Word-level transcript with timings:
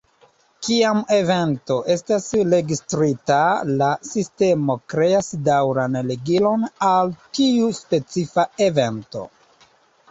Kiam 0.67 1.01
evento 1.17 1.75
estas 1.95 2.25
registrita, 2.53 3.37
la 3.83 3.91
sistemo 4.13 4.77
kreas 4.95 5.31
daŭran 5.51 6.01
ligilon 6.11 6.67
al 6.91 7.15
tiu 7.41 7.71
specifa 7.85 8.51
evento. 8.73 9.29